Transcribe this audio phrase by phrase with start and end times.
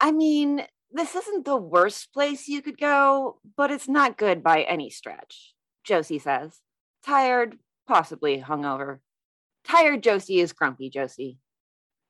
[0.00, 4.62] I mean, this isn't the worst place you could go, but it's not good by
[4.62, 6.60] any stretch, Josie says.
[7.04, 9.00] Tired, possibly hungover.
[9.64, 11.38] Tired Josie is grumpy Josie.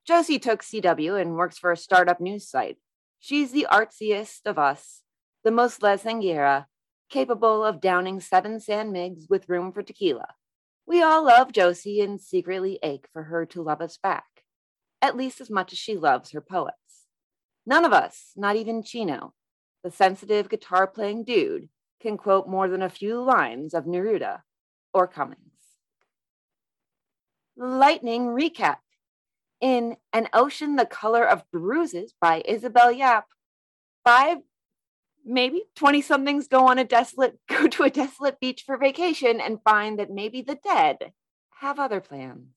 [0.07, 2.79] Josie took CW and works for a startup news site.
[3.19, 5.03] She's the artsiest of us,
[5.45, 5.97] the most La
[7.11, 10.35] capable of downing seven San Migs with room for tequila.
[10.87, 14.25] We all love Josie and secretly ache for her to love us back,
[15.03, 16.80] at least as much as she loves her poets.
[17.71, 19.33] None of us, not even Chino,
[19.85, 21.69] the sensitive guitar playing dude,
[22.03, 24.41] can quote more than a few lines of Neruda
[24.93, 25.77] or Cummings.
[27.57, 28.79] Lightning recap.
[29.61, 33.27] In An Ocean the Color of Bruises by Isabel Yap,
[34.03, 34.39] five,
[35.25, 39.63] maybe 20 somethings go on a desolate, go to a desolate beach for vacation and
[39.63, 41.13] find that maybe the dead
[41.61, 42.49] have other plans.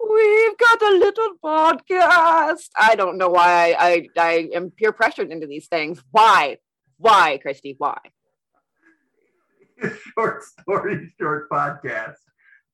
[0.00, 2.68] We've got a little podcast.
[2.76, 6.02] I don't know why I, I, I am peer pressured into these things.
[6.10, 6.58] Why?
[6.98, 7.74] Why, Christy?
[7.78, 7.98] Why?
[10.14, 12.14] Short story, short podcast.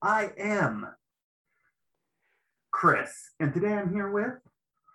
[0.01, 0.87] I am
[2.71, 4.33] Chris, and today I'm here with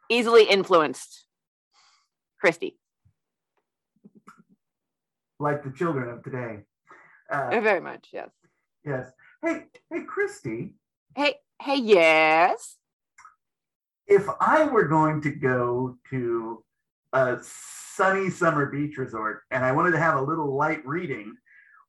[0.09, 1.25] Easily influenced,
[2.41, 2.77] Christy.
[5.39, 6.61] like the children of today.
[7.31, 8.31] Uh, Very much, yes.
[8.85, 9.07] yes.
[9.43, 10.75] Hey, hey, Christy.
[11.17, 12.77] Hey, hey, yes.
[14.07, 16.63] If I were going to go to
[17.15, 21.35] a sunny summer beach resort and I wanted to have a little light reading,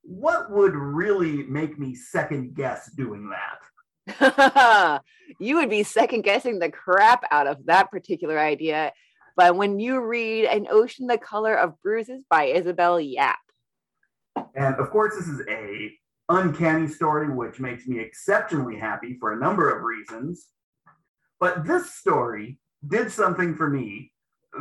[0.04, 5.02] what would really make me second guess doing that?
[5.40, 8.94] you would be second guessing the crap out of that particular idea.
[9.36, 13.40] But when you read An Ocean the Color of Bruises by Isabel Yap.
[14.56, 15.92] And of course, this is a
[16.38, 20.48] uncanny story, which makes me exceptionally happy for a number of reasons.
[21.40, 24.12] But this story did something for me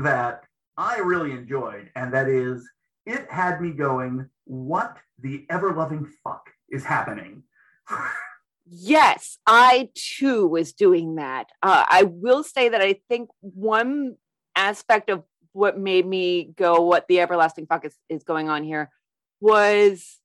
[0.03, 0.45] that
[0.77, 2.69] I really enjoyed, and that is
[3.07, 7.43] it had me going, what the ever loving fuck is happening?
[8.73, 11.49] Yes, I too was doing that.
[11.61, 14.15] Uh, I will say that I think one
[14.55, 18.89] aspect of what made me go, what the everlasting fuck is, is going on here,
[19.41, 20.20] was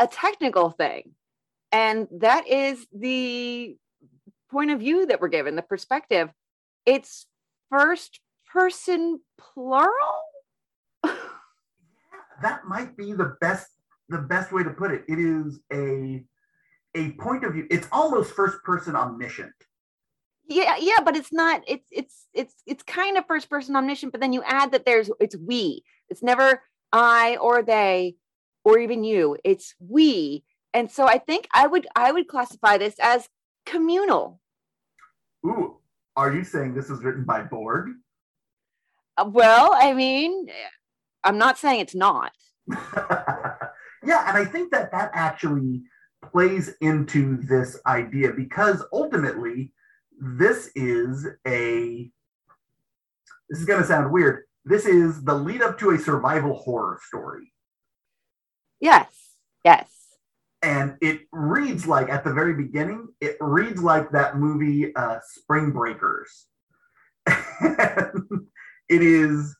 [0.00, 1.12] a technical thing.
[1.70, 3.76] And that is the
[4.50, 6.30] point of view that we're given, the perspective.
[6.84, 7.26] It's
[7.70, 8.18] first
[8.52, 9.92] person plural.
[12.42, 13.68] that might be the best
[14.08, 15.04] the best way to put it.
[15.06, 16.24] It is a
[16.96, 17.68] a point of view.
[17.70, 19.52] It's almost first person omniscient.
[20.48, 24.20] yeah yeah but it's not it's it's it's it's kind of first person omniscient but
[24.20, 26.62] then you add that there's it's we it's never
[26.92, 28.16] i or they
[28.64, 30.44] or even you it's we
[30.74, 33.28] and so i think i would i would classify this as
[33.66, 34.40] communal
[35.46, 35.78] Ooh,
[36.16, 37.90] are you saying this was written by Borg?
[39.16, 40.48] Uh, well i mean
[41.24, 42.32] i'm not saying it's not
[44.04, 45.82] yeah, and I think that that actually
[46.30, 49.72] plays into this idea because ultimately
[50.20, 52.10] this is a
[53.48, 54.44] this is going to sound weird.
[54.64, 57.52] This is the lead up to a survival horror story.
[58.80, 59.06] Yes
[59.64, 59.88] yes
[60.62, 65.70] And it reads like at the very beginning, it reads like that movie uh, Spring
[65.70, 66.46] Breakers.
[67.26, 69.56] it is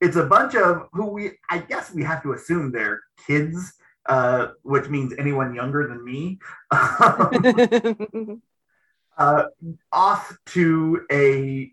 [0.00, 3.72] it's a bunch of who we I guess we have to assume they're kids,
[4.08, 6.38] uh, which means anyone younger than me.
[9.18, 9.44] uh,
[9.92, 11.72] off to a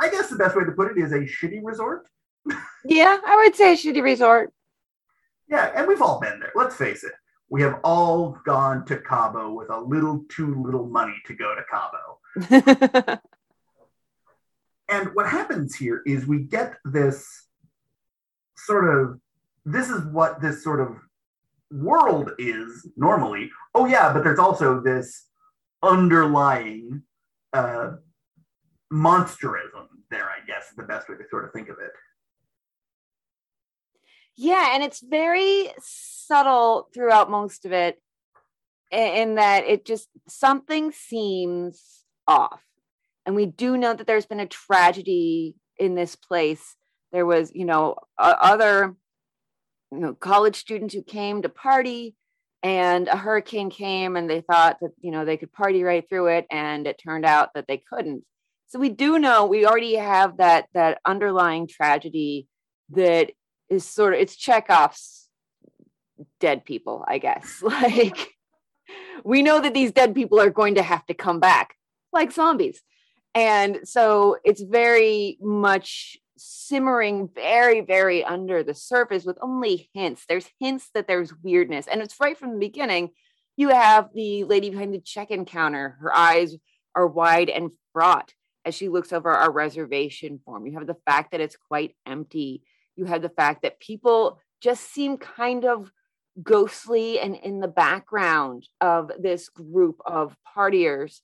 [0.00, 2.06] I guess the best way to put it is a shitty resort.
[2.84, 4.52] yeah i would say shitty resort
[5.52, 6.52] Yeah, and we've all been there.
[6.54, 7.12] Let's face it.
[7.50, 11.62] We have all gone to Cabo with a little too little money to go to
[11.70, 13.20] Cabo.
[14.92, 17.26] And what happens here is we get this
[18.58, 19.18] sort of
[19.64, 20.98] this is what this sort of
[21.70, 23.50] world is normally.
[23.74, 25.28] Oh yeah, but there's also this
[25.82, 27.02] underlying
[27.54, 27.92] uh,
[28.92, 30.26] monsterism there.
[30.26, 31.92] I guess is the best way to sort of think of it.
[34.36, 38.00] Yeah, and it's very subtle throughout most of it
[38.90, 42.62] in that it just something seems off.
[43.24, 46.76] And we do know that there's been a tragedy in this place.
[47.12, 48.96] There was, you know, other
[49.92, 52.14] you know, college students who came to party
[52.62, 56.28] and a hurricane came and they thought that, you know, they could party right through
[56.28, 58.24] it and it turned out that they couldn't.
[58.68, 62.48] So we do know we already have that that underlying tragedy
[62.90, 63.32] that
[63.72, 65.28] is sort of it's Chekhov's
[66.40, 67.62] dead people, I guess.
[67.82, 68.34] Like
[69.24, 71.76] we know that these dead people are going to have to come back
[72.12, 72.82] like zombies.
[73.34, 80.24] And so it's very much simmering very, very under the surface with only hints.
[80.28, 81.86] There's hints that there's weirdness.
[81.86, 83.10] And it's right from the beginning.
[83.56, 85.96] You have the lady behind the check in counter.
[86.00, 86.56] Her eyes
[86.94, 88.34] are wide and fraught
[88.64, 90.66] as she looks over our reservation form.
[90.66, 92.62] You have the fact that it's quite empty.
[92.96, 95.90] You have the fact that people just seem kind of
[96.42, 101.20] ghostly and in the background of this group of partiers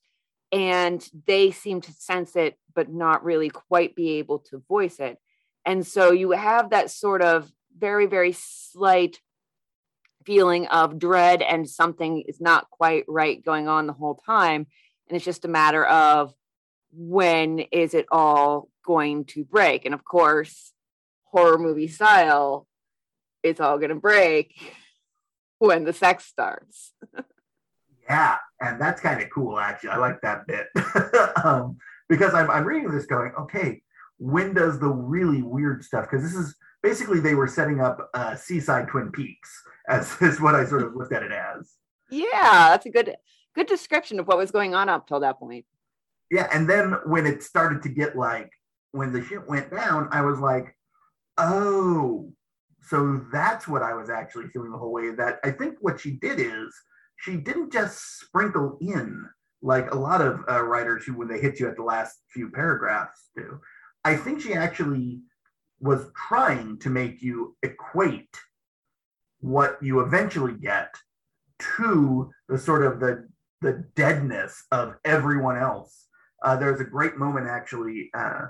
[0.53, 5.19] and they seem to sense it but not really quite be able to voice it.
[5.65, 9.19] And so you have that sort of very very slight
[10.25, 14.67] feeling of dread and something is not quite right going on the whole time.
[15.09, 16.35] And it's just a matter of
[16.93, 19.87] when is it all going to break?
[19.87, 20.73] And of course
[21.31, 22.69] horror movie style
[23.43, 24.55] it's all going to break
[25.59, 26.93] when the sex starts.
[28.09, 29.91] yeah, and that's kind of cool, actually.
[29.91, 30.67] I like that bit
[31.45, 31.79] um,
[32.09, 33.83] because I'm, I'm reading this going, okay,
[34.19, 36.07] when does the really weird stuff?
[36.11, 39.51] Because this is basically they were setting up uh, Seaside Twin Peaks,
[39.89, 41.73] as is what I sort of looked at it as.
[42.11, 43.15] Yeah, that's a good
[43.55, 45.67] good description of what was going on up till that point.
[46.31, 48.51] Yeah, and then when it started to get like
[48.93, 50.75] when the shit went down, I was like,
[51.39, 52.33] oh,
[52.83, 55.11] so that's what I was actually feeling the whole way.
[55.11, 56.75] That I think what she did is
[57.17, 59.29] she didn't just sprinkle in
[59.63, 62.51] like a lot of uh, writers who, when they hit you at the last few
[62.51, 63.61] paragraphs, do.
[64.05, 65.21] I think she actually
[65.81, 68.37] was trying to make you equate
[69.41, 70.95] what you eventually get
[71.77, 73.29] to the sort of the
[73.61, 76.07] the deadness of everyone else.
[76.45, 78.47] Uh, there's a great moment actually uh,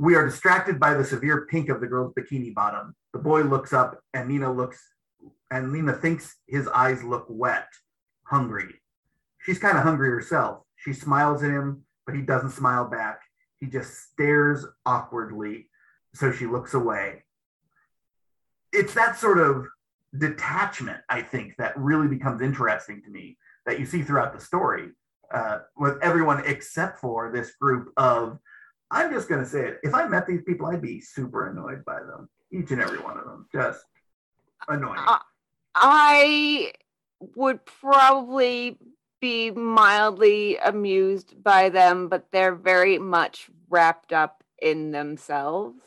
[0.00, 2.96] we are distracted by the severe pink of the girl's bikini bottom.
[3.12, 4.82] The boy looks up and Nina looks
[5.50, 7.68] and Nina thinks his eyes look wet,
[8.24, 8.80] hungry.
[9.40, 10.62] She's kind of hungry herself.
[10.76, 13.20] She smiles at him, but he doesn't smile back.
[13.58, 15.68] He just stares awkwardly.
[16.14, 17.24] So she looks away.
[18.72, 19.66] It's that sort of
[20.16, 23.36] detachment, I think, that really becomes interesting to me
[23.66, 24.88] that you see throughout the story
[25.34, 28.38] uh, with everyone except for this group of
[28.90, 29.80] I'm just going to say it.
[29.82, 32.28] If I met these people, I'd be super annoyed by them.
[32.52, 33.46] Each and every one of them.
[33.52, 33.84] Just
[34.68, 34.98] annoying.
[35.06, 35.18] Uh,
[35.74, 36.72] I
[37.36, 38.78] would probably
[39.20, 45.82] be mildly amused by them, but they're very much wrapped up in themselves.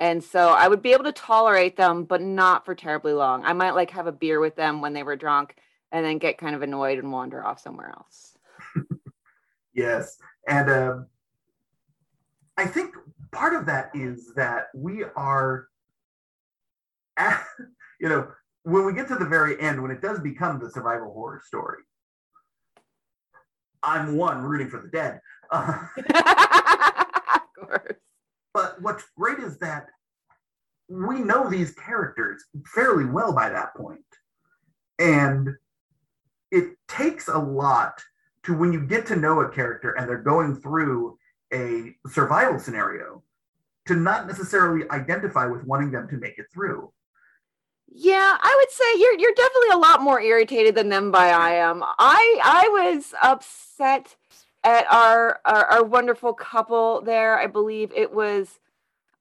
[0.00, 3.44] And so I would be able to tolerate them, but not for terribly long.
[3.44, 5.56] I might like have a beer with them when they were drunk
[5.92, 8.36] and then get kind of annoyed and wander off somewhere else.
[9.74, 10.16] yes.
[10.48, 11.06] And um,
[12.56, 12.94] I think
[13.32, 15.68] part of that is that we are,
[17.16, 17.44] at,
[18.00, 18.28] you know,
[18.62, 21.82] when we get to the very end, when it does become the survival horror story,
[23.82, 25.20] I'm one rooting for the dead.
[25.50, 25.78] Uh,
[27.34, 27.92] of course.
[28.54, 29.88] But what's great is that
[30.88, 34.00] we know these characters fairly well by that point.
[34.98, 35.50] And
[36.50, 38.00] it takes a lot
[38.44, 41.18] to when you get to know a character and they're going through
[41.54, 43.22] a survival scenario
[43.86, 46.90] to not necessarily identify with wanting them to make it through.
[47.88, 51.52] Yeah, I would say you're you're definitely a lot more irritated than them by I
[51.52, 51.82] am.
[51.82, 54.16] I I was upset
[54.64, 57.38] at our our, our wonderful couple there.
[57.38, 58.58] I believe it was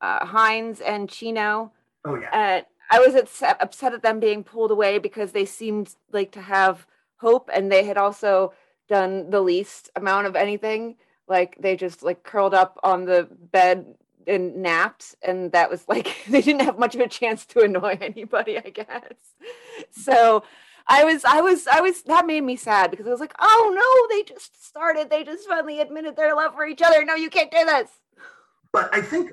[0.01, 1.71] uh, Hines and Chino.
[2.03, 2.29] Oh yeah.
[2.33, 6.41] And I was upset, upset at them being pulled away because they seemed like to
[6.41, 6.87] have
[7.17, 8.53] hope, and they had also
[8.89, 10.95] done the least amount of anything
[11.27, 13.85] like they just like curled up on the bed
[14.27, 17.97] and napped and that was like they didn't have much of a chance to annoy
[18.01, 19.13] anybody i guess.
[19.91, 20.43] So
[20.87, 23.73] i was i was i was that made me sad because i was like oh
[23.73, 27.29] no they just started they just finally admitted their love for each other no you
[27.29, 27.89] can't do this.
[28.71, 29.31] But i think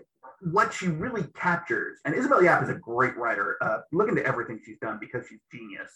[0.53, 4.61] what she really captures and isabel yap is a great writer uh, look into everything
[4.65, 5.91] she's done because she's genius.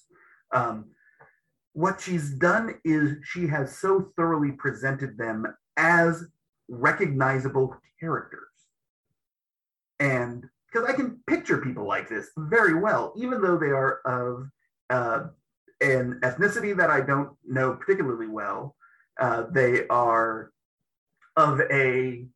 [0.52, 0.86] Um,
[1.72, 5.44] what she's done is she has so thoroughly presented them
[5.76, 6.24] as
[6.68, 8.40] recognizable characters.
[10.00, 14.48] And because I can picture people like this very well, even though they are of
[14.90, 15.28] uh,
[15.80, 18.76] an ethnicity that I don't know particularly well.
[19.20, 20.50] Uh, they are
[21.36, 22.26] of a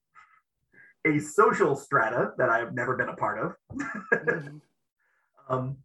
[1.06, 3.54] a social strata that I've never been a part of.
[3.72, 4.56] mm-hmm.
[5.48, 5.76] um,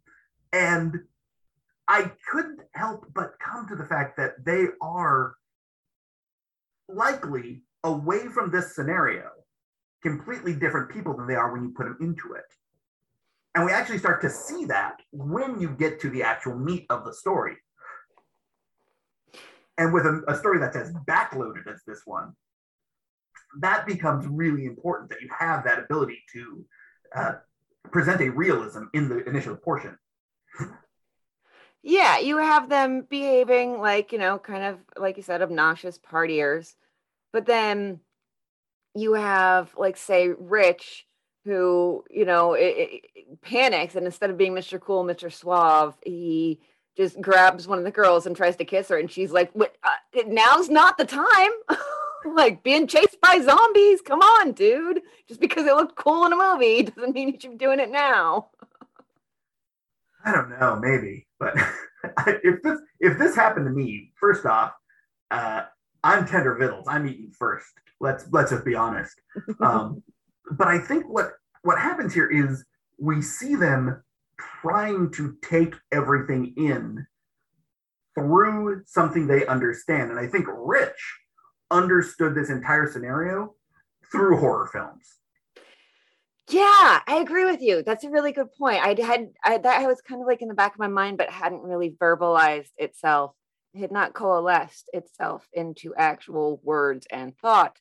[0.52, 1.00] and
[1.88, 5.34] I couldn't help but come to the fact that they are
[6.94, 9.30] likely away from this scenario
[10.02, 12.44] completely different people than they are when you put them into it.
[13.54, 17.04] And we actually start to see that when you get to the actual meat of
[17.04, 17.56] the story.
[19.78, 22.32] And with a, a story that's as backloaded as this one,
[23.60, 26.64] that becomes really important that you have that ability to
[27.14, 27.32] uh,
[27.90, 29.96] present a realism in the initial portion.
[31.82, 36.74] Yeah, you have them behaving like, you know, kind of like you said, obnoxious partiers.
[37.34, 37.98] But then
[38.94, 41.04] you have, like, say, Rich,
[41.44, 44.80] who, you know, it, it, panics and instead of being Mr.
[44.80, 45.32] Cool, Mr.
[45.32, 46.60] Suave, he
[46.96, 48.98] just grabs one of the girls and tries to kiss her.
[48.98, 51.50] And she's like, what, uh, now's not the time.
[52.36, 54.00] like being chased by zombies.
[54.00, 55.00] Come on, dude.
[55.26, 57.90] Just because it looked cool in a movie doesn't mean you should be doing it
[57.90, 58.50] now.
[60.24, 61.54] I don't know, maybe, but
[62.44, 64.72] if this if this happened to me, first off,
[65.32, 65.64] uh,
[66.04, 66.86] I'm tender vittles.
[66.86, 67.72] I'm eating first.
[67.98, 69.20] Let's let's just be honest.
[69.60, 70.02] Um,
[70.52, 71.32] but I think what
[71.62, 72.64] what happens here is
[72.98, 74.02] we see them
[74.60, 77.06] trying to take everything in
[78.14, 81.18] through something they understand, and I think Rich
[81.70, 83.54] understood this entire scenario
[84.12, 85.08] through horror films.
[86.50, 87.82] Yeah, I agree with you.
[87.82, 88.84] That's a really good point.
[88.84, 91.16] I had I, that I was kind of like in the back of my mind,
[91.16, 93.34] but hadn't really verbalized itself.
[93.78, 97.76] Had not coalesced itself into actual words and thought.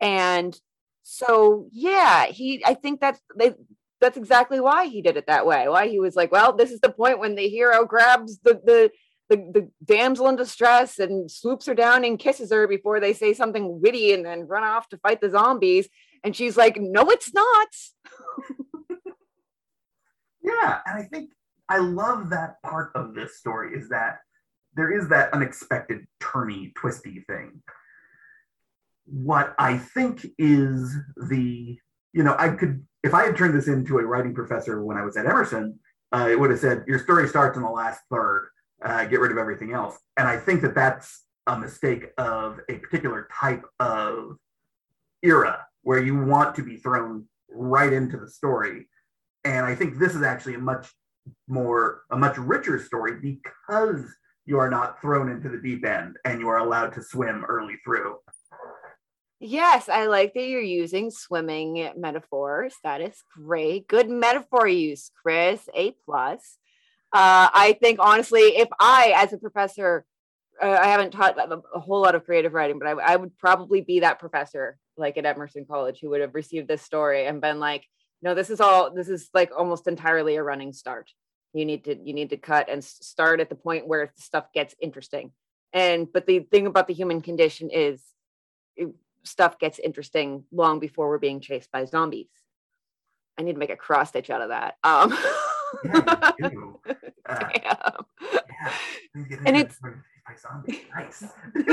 [0.00, 0.58] And
[1.02, 2.62] so, yeah, he.
[2.64, 3.54] I think that's they.
[4.00, 5.68] That's exactly why he did it that way.
[5.68, 8.90] Why he was like, well, this is the point when the hero grabs the the
[9.28, 13.34] the, the damsel in distress and swoops her down and kisses her before they say
[13.34, 15.88] something witty and then run off to fight the zombies.
[16.24, 17.68] And she's like, no, it's not.
[20.42, 20.78] yeah.
[20.86, 21.30] And I think
[21.68, 24.20] I love that part of this story is that
[24.78, 27.60] there is that unexpected turny, twisty thing.
[29.06, 31.76] What I think is the,
[32.12, 35.04] you know, I could, if I had turned this into a writing professor when I
[35.04, 35.80] was at Emerson,
[36.12, 38.50] uh, it would have said, your story starts in the last third,
[38.84, 39.98] uh, get rid of everything else.
[40.16, 44.36] And I think that that's a mistake of a particular type of
[45.24, 48.88] era where you want to be thrown right into the story.
[49.44, 50.88] And I think this is actually a much
[51.48, 54.04] more, a much richer story because
[54.48, 57.76] you are not thrown into the deep end and you are allowed to swim early
[57.84, 58.16] through.
[59.40, 62.74] Yes, I like that you're using swimming metaphors.
[62.82, 63.86] That is great.
[63.86, 65.68] Good metaphor use, Chris.
[65.74, 66.56] A plus.
[67.12, 70.06] Uh, I think honestly, if I, as a professor,
[70.62, 73.36] uh, I haven't taught a, a, whole lot of creative writing, but I, I would
[73.36, 77.42] probably be that professor like at Emerson College who would have received this story and
[77.42, 77.84] been like,
[78.22, 81.10] no, this is all this is like almost entirely a running start.
[81.52, 84.74] You need to you need to cut and start at the point where stuff gets
[84.80, 85.32] interesting.
[85.72, 88.02] And but the thing about the human condition is
[88.76, 88.88] it,
[89.22, 92.28] stuff gets interesting long before we're being chased by zombies.
[93.38, 94.76] I need to make a cross stitch out of that.
[94.82, 95.16] Um,
[95.84, 96.32] yeah,
[97.26, 97.90] uh, yeah.
[99.46, 99.78] And it's
[100.94, 101.24] nice.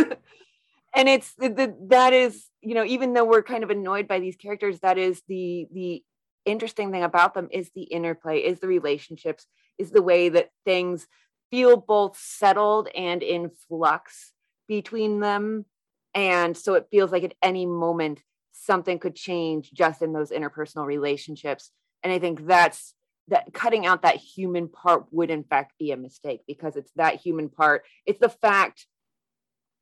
[0.96, 4.20] and it's the, the, that is you know even though we're kind of annoyed by
[4.20, 6.04] these characters that is the the
[6.46, 9.48] interesting thing about them is the interplay is the relationships
[9.78, 11.08] is the way that things
[11.52, 14.34] feel both settled and in flux
[14.68, 15.66] between them.
[16.14, 18.22] And so it feels like at any moment
[18.52, 21.72] something could change just in those interpersonal relationships.
[22.04, 22.94] And i think that's
[23.28, 27.16] that cutting out that human part would in fact be a mistake because it's that
[27.16, 27.84] human part.
[28.06, 28.86] It's the fact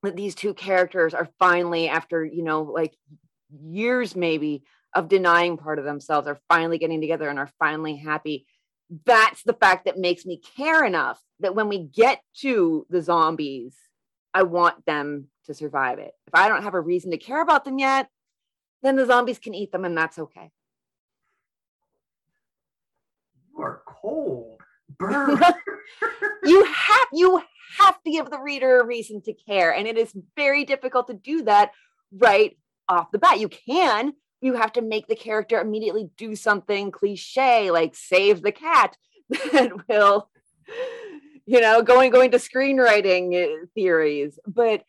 [0.02, 2.94] that these two characters are finally after you know like
[3.62, 4.64] years maybe
[4.96, 8.46] of denying part of themselves are finally getting together and are finally happy
[9.06, 13.76] that's the fact that makes me care enough that when we get to the zombies
[14.34, 17.66] i want them to survive it if i don't have a reason to care about
[17.66, 18.08] them yet
[18.82, 20.52] then the zombies can eat them and that's okay
[23.56, 24.62] you are cold
[24.98, 25.40] burn
[26.44, 27.42] you have you
[27.80, 29.74] have to give the reader a reason to care.
[29.74, 31.72] And it is very difficult to do that
[32.12, 32.58] right
[32.90, 33.40] off the bat.
[33.40, 38.52] You can, you have to make the character immediately do something cliche like save the
[38.52, 38.98] cat
[39.30, 40.30] that will,
[41.46, 44.38] you know, going going to screenwriting uh, theories.
[44.46, 44.84] But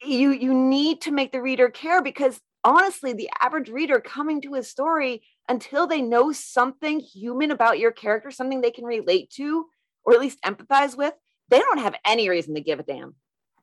[0.00, 4.54] you you need to make the reader care because honestly, the average reader coming to
[4.54, 9.66] a story until they know something human about your character, something they can relate to
[10.04, 11.14] or at least empathize with,
[11.48, 13.14] they don't have any reason to give a damn.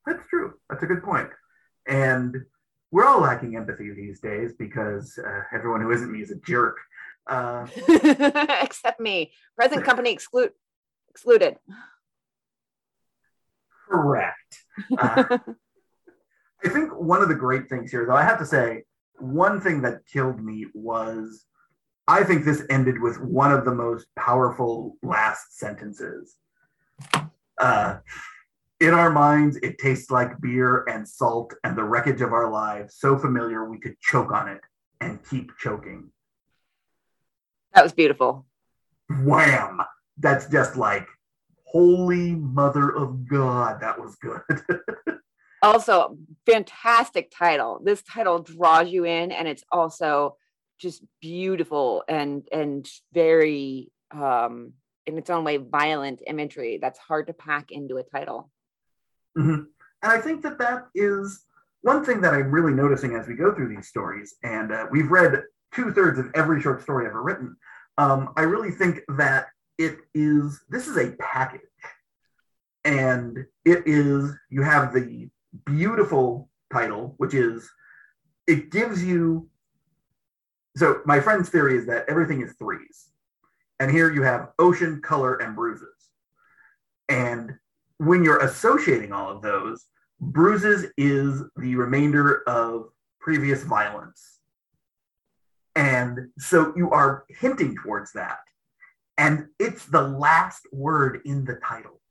[0.06, 0.54] That's true.
[0.70, 1.30] That's a good point.
[1.88, 2.36] And
[2.92, 6.78] we're all lacking empathy these days because uh, everyone who isn't me is a jerk.
[7.28, 7.68] Uh,
[8.62, 9.32] Except me.
[9.56, 10.52] Present company exclude
[11.10, 11.58] excluded.
[13.88, 14.64] Correct.
[14.98, 15.38] Uh,
[16.66, 18.84] I think one of the great things here, though, I have to say,
[19.18, 21.46] one thing that killed me was
[22.08, 26.36] I think this ended with one of the most powerful last sentences
[27.60, 27.98] uh,
[28.80, 32.96] In our minds, it tastes like beer and salt and the wreckage of our lives,
[32.98, 34.62] so familiar we could choke on it
[35.02, 36.12] and keep choking.
[37.74, 38.46] That was beautiful.
[39.10, 39.82] Wham!
[40.18, 41.08] That's just like,
[41.66, 44.42] holy mother of God, that was good.
[45.62, 47.82] also, fantastic title.
[47.84, 50.38] This title draws you in, and it's also
[50.80, 54.72] just beautiful and and very um
[55.06, 58.50] in its own way violent imagery that's hard to pack into a title
[59.40, 59.64] mm-hmm.
[60.04, 61.46] and i think that that is
[61.82, 65.12] one thing that i'm really noticing as we go through these stories and uh, we've
[65.12, 65.44] read
[65.74, 67.56] two-thirds of every short story ever written
[67.98, 71.62] um, i really think that it is this is a package
[72.86, 75.30] and it is you have the
[75.66, 77.70] beautiful title which is
[78.48, 79.50] it gives you
[80.80, 83.10] so my friend's theory is that everything is threes.
[83.80, 85.88] And here you have ocean, color, and bruises.
[87.08, 87.54] And
[88.00, 89.86] when you're associating all of those,
[90.20, 92.90] bruises is the remainder of
[93.20, 94.40] previous violence.
[95.76, 98.40] And so you are hinting towards that.
[99.18, 102.02] And it's the last word in the title.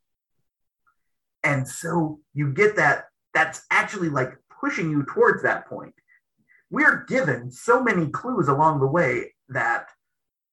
[1.42, 5.94] And so you get that, that's actually like pushing you towards that point
[6.70, 9.88] we're given so many clues along the way that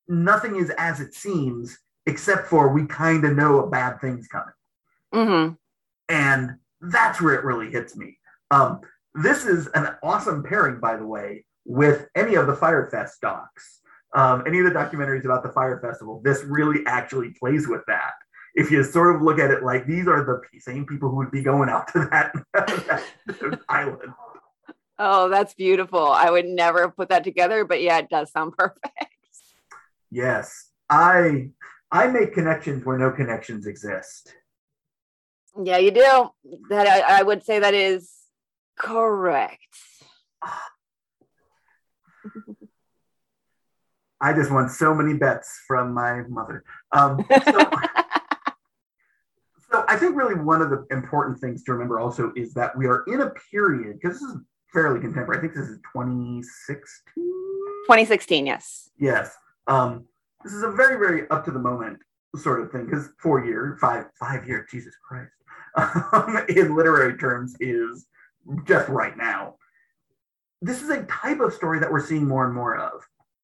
[0.08, 4.54] nothing is as it seems, except for we kind of know a bad thing's coming.
[5.15, 5.53] Mm-hmm.
[6.10, 8.17] And that's where it really hits me.
[8.51, 8.81] Um,
[9.15, 13.81] this is an awesome pairing, by the way, with any of the Fyre Fest docs.
[14.13, 18.13] Um, any of the documentaries about the Fyre Festival, this really actually plays with that.
[18.53, 21.31] If you sort of look at it like these are the same people who would
[21.31, 24.13] be going out to that, that island.
[24.98, 26.07] Oh, that's beautiful.
[26.07, 28.95] I would never have put that together, but yeah, it does sound perfect.
[30.12, 30.69] Yes.
[30.89, 31.50] I
[31.91, 34.34] I make connections where no connections exist.
[35.62, 36.30] Yeah, you do.
[36.70, 38.12] That I, I would say that is
[38.78, 39.62] correct.
[44.22, 46.63] I just won so many bets from my mother.
[46.91, 47.70] Um, so,
[49.72, 52.88] so I think really one of the important things to remember also is that we
[52.88, 54.38] are in a period because this is
[54.74, 55.38] fairly contemporary.
[55.38, 57.24] I think this is 2016.
[57.86, 58.89] 2016, yes.
[58.98, 59.36] Yes.
[59.68, 60.06] Um,
[60.44, 62.00] this is a very, very up to the moment
[62.36, 65.32] sort of thing because four year, five, five year, Jesus Christ,
[65.76, 68.06] Um, in literary terms is
[68.66, 69.56] just right now.
[70.62, 73.02] This is a type of story that we're seeing more and more of.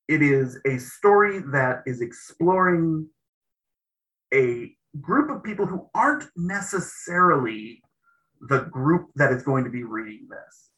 [0.08, 3.08] It is a story that is exploring
[4.34, 7.82] a group of people who aren't necessarily
[8.50, 10.72] the group that is going to be reading this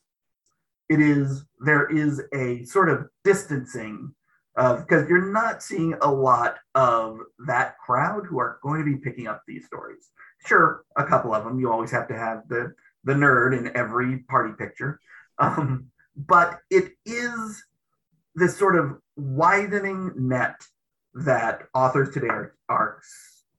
[0.89, 4.13] it is there is a sort of distancing
[4.56, 9.28] because you're not seeing a lot of that crowd who are going to be picking
[9.28, 10.12] up these stories.
[10.46, 11.60] Sure, a couple of them.
[11.60, 15.00] You always have to have the the nerd in every party picture,
[15.39, 17.63] um, but it is
[18.36, 20.56] this sort of widening net
[21.13, 23.02] that authors today are, are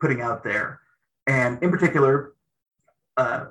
[0.00, 0.80] putting out there,
[1.26, 2.34] and in particular,
[3.16, 3.46] uh,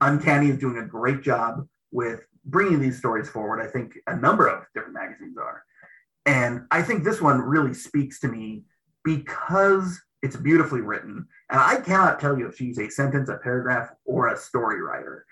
[0.00, 3.60] Uncanny is doing a great job with bringing these stories forward.
[3.60, 5.62] I think a number of different magazines are.
[6.26, 8.64] And I think this one really speaks to me
[9.04, 11.26] because it's beautifully written.
[11.50, 15.24] And I cannot tell you if she's a sentence, a paragraph, or a story writer.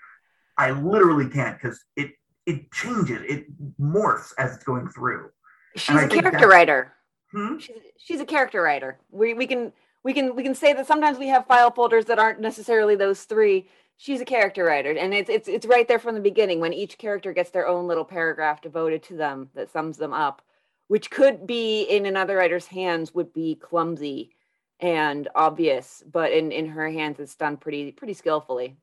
[0.57, 2.11] I literally can't because it
[2.45, 3.45] it changes, it
[3.79, 5.29] morphs as it's going through.
[5.75, 6.93] She's a character writer.
[7.31, 7.57] Hmm?
[7.59, 8.97] She's, she's a character writer.
[9.11, 9.73] We we can
[10.03, 13.23] we can we can say that sometimes we have file folders that aren't necessarily those
[13.23, 16.71] three she's a character writer and it's it's it's right there from the beginning when
[16.71, 20.41] each character gets their own little paragraph devoted to them that sums them up
[20.87, 24.31] which could be in another writer's hands would be clumsy
[24.79, 28.77] and obvious but in in her hands it's done pretty pretty skillfully.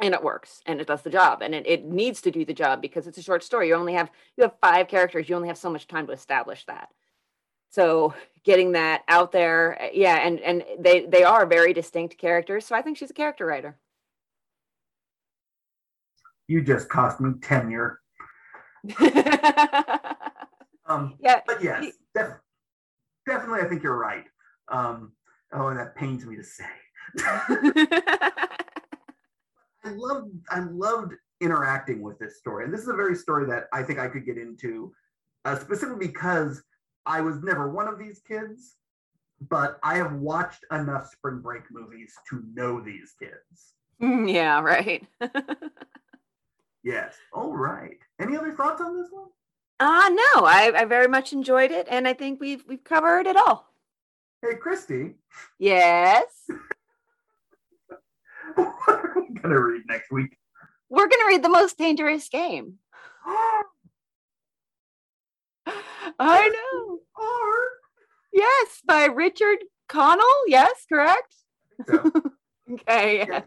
[0.00, 2.54] And it works and it does the job and it, it needs to do the
[2.54, 3.68] job because it's a short story.
[3.68, 6.64] You only have you have five characters you only have so much time to establish
[6.66, 6.90] that.
[7.70, 12.64] So getting that out there eh, yeah and and they they are very distinct characters
[12.64, 13.76] so i think she's a character writer.
[16.46, 18.00] You just cost me tenure.
[20.88, 21.40] um, yeah.
[21.46, 22.40] But yes, def-
[23.26, 24.24] definitely, I think you're right.
[24.68, 25.12] Um,
[25.52, 26.64] oh, that pains me to say.
[29.84, 33.64] I loved, I loved interacting with this story, and this is a very story that
[33.72, 34.92] I think I could get into,
[35.44, 36.62] uh, specifically because
[37.06, 38.76] I was never one of these kids,
[39.48, 43.74] but I have watched enough spring break movies to know these kids.
[44.00, 45.06] Yeah, right.
[46.84, 47.14] Yes.
[47.32, 47.98] All right.
[48.20, 49.28] Any other thoughts on this one?
[49.80, 53.36] Uh no, I, I very much enjoyed it, and I think we've we've covered it
[53.36, 53.68] all.
[54.42, 55.14] Hey, Christy.
[55.58, 56.26] Yes.
[58.54, 60.36] what, are we going to read next week?
[60.88, 62.74] We're going to read The Most Dangerous Game.
[66.20, 67.00] I know.
[67.16, 67.68] Or
[68.32, 70.24] Yes, by Richard Connell.
[70.46, 71.34] Yes, correct?
[71.88, 72.12] so.
[72.70, 73.44] Okay, yes.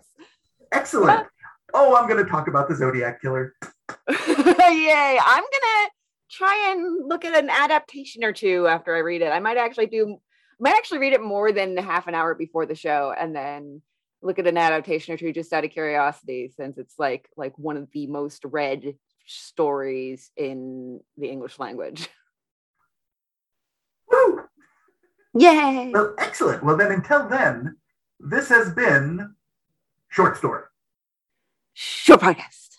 [0.71, 1.27] excellent.
[1.75, 3.53] Oh, I'm going to talk about the Zodiac Killer.
[4.09, 5.19] Yay.
[5.23, 5.89] I'm going to
[6.31, 9.31] try and look at an adaptation or two after I read it.
[9.31, 10.17] I might actually do,
[10.59, 13.81] might actually read it more than half an hour before the show and then
[14.21, 17.75] look at an adaptation or two just out of curiosity since it's like like one
[17.75, 22.07] of the most read stories in the English language.
[24.11, 24.41] Woo!
[25.33, 25.91] Yay!
[25.93, 26.63] Well, excellent.
[26.63, 27.77] Well, then until then,
[28.19, 29.35] this has been
[30.09, 30.63] Short Story.
[31.73, 32.70] Short podcast.